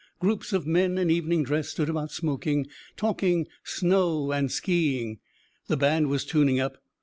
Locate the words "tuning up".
6.25-6.79